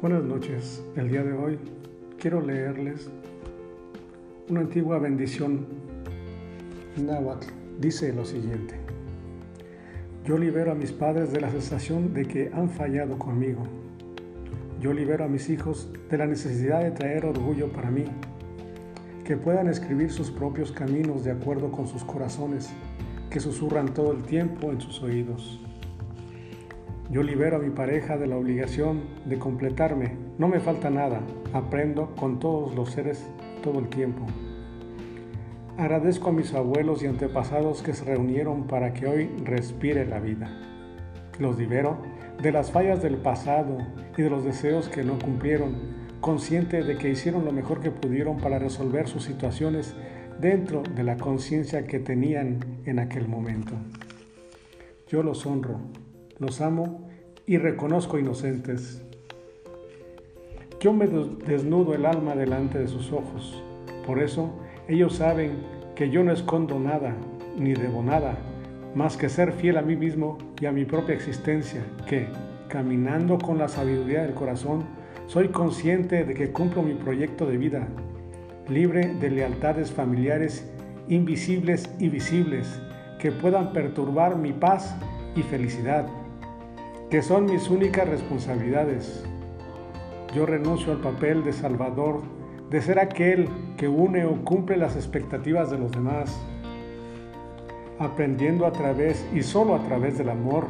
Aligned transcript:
Buenas 0.00 0.22
noches. 0.22 0.80
El 0.94 1.08
día 1.08 1.24
de 1.24 1.32
hoy 1.32 1.58
quiero 2.20 2.40
leerles 2.40 3.10
una 4.48 4.60
antigua 4.60 5.00
bendición 5.00 5.66
náhuatl. 6.96 7.48
Dice 7.80 8.12
lo 8.12 8.24
siguiente. 8.24 8.76
Yo 10.24 10.38
libero 10.38 10.70
a 10.70 10.76
mis 10.76 10.92
padres 10.92 11.32
de 11.32 11.40
la 11.40 11.50
sensación 11.50 12.14
de 12.14 12.26
que 12.26 12.48
han 12.54 12.70
fallado 12.70 13.18
conmigo. 13.18 13.64
Yo 14.80 14.92
libero 14.92 15.24
a 15.24 15.28
mis 15.28 15.50
hijos 15.50 15.90
de 16.08 16.16
la 16.16 16.26
necesidad 16.26 16.84
de 16.84 16.92
traer 16.92 17.26
orgullo 17.26 17.72
para 17.72 17.90
mí. 17.90 18.04
Que 19.24 19.36
puedan 19.36 19.66
escribir 19.66 20.12
sus 20.12 20.30
propios 20.30 20.70
caminos 20.70 21.24
de 21.24 21.32
acuerdo 21.32 21.72
con 21.72 21.88
sus 21.88 22.04
corazones, 22.04 22.70
que 23.30 23.40
susurran 23.40 23.92
todo 23.94 24.12
el 24.12 24.22
tiempo 24.22 24.70
en 24.70 24.80
sus 24.80 25.02
oídos. 25.02 25.60
Yo 27.10 27.22
libero 27.22 27.56
a 27.56 27.58
mi 27.58 27.70
pareja 27.70 28.18
de 28.18 28.26
la 28.26 28.36
obligación 28.36 29.00
de 29.24 29.38
completarme. 29.38 30.12
No 30.36 30.46
me 30.46 30.60
falta 30.60 30.90
nada. 30.90 31.22
Aprendo 31.54 32.14
con 32.16 32.38
todos 32.38 32.74
los 32.74 32.90
seres 32.90 33.26
todo 33.62 33.78
el 33.78 33.88
tiempo. 33.88 34.26
Agradezco 35.78 36.28
a 36.28 36.32
mis 36.32 36.52
abuelos 36.52 37.02
y 37.02 37.06
antepasados 37.06 37.82
que 37.82 37.94
se 37.94 38.04
reunieron 38.04 38.66
para 38.66 38.92
que 38.92 39.06
hoy 39.06 39.30
respire 39.42 40.04
la 40.04 40.20
vida. 40.20 40.50
Los 41.38 41.56
libero 41.56 41.96
de 42.42 42.52
las 42.52 42.72
fallas 42.72 43.02
del 43.02 43.16
pasado 43.16 43.78
y 44.14 44.22
de 44.22 44.28
los 44.28 44.44
deseos 44.44 44.90
que 44.90 45.02
no 45.02 45.18
cumplieron, 45.18 45.76
consciente 46.20 46.82
de 46.82 46.98
que 46.98 47.08
hicieron 47.08 47.46
lo 47.46 47.52
mejor 47.52 47.80
que 47.80 47.90
pudieron 47.90 48.36
para 48.36 48.58
resolver 48.58 49.08
sus 49.08 49.24
situaciones 49.24 49.94
dentro 50.40 50.82
de 50.82 51.04
la 51.04 51.16
conciencia 51.16 51.86
que 51.86 52.00
tenían 52.00 52.82
en 52.84 52.98
aquel 52.98 53.28
momento. 53.28 53.72
Yo 55.08 55.22
los 55.22 55.46
honro, 55.46 55.80
los 56.38 56.60
amo 56.60 57.08
y 57.46 57.58
reconozco 57.58 58.18
inocentes. 58.18 59.02
Yo 60.80 60.92
me 60.92 61.06
desnudo 61.08 61.94
el 61.94 62.06
alma 62.06 62.36
delante 62.36 62.78
de 62.78 62.86
sus 62.86 63.12
ojos. 63.12 63.62
Por 64.06 64.20
eso 64.20 64.50
ellos 64.86 65.16
saben 65.16 65.52
que 65.96 66.10
yo 66.10 66.22
no 66.22 66.32
escondo 66.32 66.78
nada, 66.78 67.16
ni 67.58 67.74
debo 67.74 68.02
nada, 68.02 68.38
más 68.94 69.16
que 69.16 69.28
ser 69.28 69.52
fiel 69.52 69.76
a 69.76 69.82
mí 69.82 69.96
mismo 69.96 70.38
y 70.60 70.66
a 70.66 70.72
mi 70.72 70.84
propia 70.84 71.14
existencia, 71.14 71.82
que, 72.06 72.28
caminando 72.68 73.38
con 73.38 73.58
la 73.58 73.68
sabiduría 73.68 74.22
del 74.22 74.34
corazón, 74.34 74.84
soy 75.26 75.48
consciente 75.48 76.24
de 76.24 76.34
que 76.34 76.52
cumplo 76.52 76.82
mi 76.82 76.94
proyecto 76.94 77.46
de 77.46 77.58
vida, 77.58 77.88
libre 78.68 79.14
de 79.14 79.30
lealtades 79.30 79.90
familiares 79.90 80.70
invisibles 81.08 81.90
y 81.98 82.08
visibles 82.08 82.80
que 83.18 83.32
puedan 83.32 83.72
perturbar 83.72 84.36
mi 84.36 84.52
paz 84.52 84.94
y 85.34 85.42
felicidad 85.42 86.06
que 87.10 87.22
son 87.22 87.46
mis 87.46 87.70
únicas 87.70 88.06
responsabilidades. 88.06 89.24
Yo 90.34 90.44
renuncio 90.44 90.92
al 90.92 91.00
papel 91.00 91.42
de 91.42 91.54
Salvador, 91.54 92.20
de 92.68 92.82
ser 92.82 92.98
aquel 92.98 93.48
que 93.78 93.88
une 93.88 94.26
o 94.26 94.44
cumple 94.44 94.76
las 94.76 94.94
expectativas 94.94 95.70
de 95.70 95.78
los 95.78 95.90
demás, 95.90 96.38
aprendiendo 97.98 98.66
a 98.66 98.72
través 98.72 99.26
y 99.34 99.42
solo 99.42 99.74
a 99.74 99.82
través 99.84 100.18
del 100.18 100.28
amor. 100.28 100.66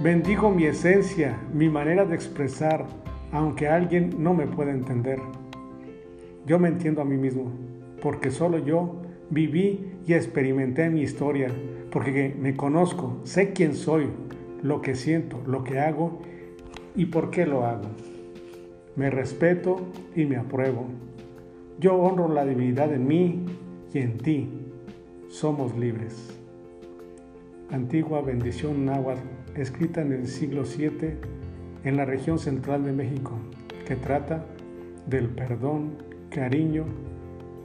Bendigo 0.00 0.50
mi 0.50 0.64
esencia, 0.64 1.36
mi 1.52 1.68
manera 1.68 2.04
de 2.04 2.14
expresar, 2.14 2.86
aunque 3.32 3.68
alguien 3.68 4.22
no 4.22 4.34
me 4.34 4.46
pueda 4.46 4.70
entender. 4.70 5.18
Yo 6.46 6.60
me 6.60 6.68
entiendo 6.68 7.02
a 7.02 7.04
mí 7.04 7.16
mismo, 7.16 7.50
porque 8.00 8.30
solo 8.30 8.58
yo 8.58 9.02
viví 9.30 9.92
y 10.06 10.14
experimenté 10.14 10.88
mi 10.88 11.02
historia, 11.02 11.48
porque 11.90 12.34
me 12.38 12.54
conozco, 12.54 13.18
sé 13.24 13.52
quién 13.52 13.74
soy, 13.74 14.08
lo 14.62 14.80
que 14.80 14.94
siento, 14.94 15.42
lo 15.46 15.64
que 15.64 15.80
hago 15.80 16.20
y 16.94 17.06
por 17.06 17.30
qué 17.30 17.46
lo 17.46 17.64
hago. 17.66 17.88
Me 18.96 19.10
respeto 19.10 19.80
y 20.14 20.24
me 20.24 20.36
apruebo. 20.36 20.86
Yo 21.78 21.96
honro 21.96 22.28
la 22.28 22.44
divinidad 22.44 22.92
en 22.92 23.06
mí 23.06 23.44
y 23.92 23.98
en 23.98 24.18
ti. 24.18 24.48
Somos 25.28 25.76
libres. 25.76 26.38
Antigua 27.70 28.20
bendición 28.20 28.84
náhuatl 28.84 29.22
escrita 29.56 30.02
en 30.02 30.12
el 30.12 30.26
siglo 30.26 30.62
VII 30.62 31.16
en 31.84 31.96
la 31.96 32.04
región 32.04 32.38
central 32.38 32.84
de 32.84 32.92
México, 32.92 33.32
que 33.86 33.96
trata 33.96 34.44
del 35.06 35.28
perdón, 35.28 35.94
cariño, 36.30 36.84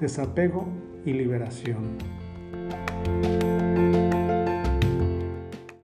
desapego 0.00 0.66
y 1.04 1.12
liberación. 1.12 1.98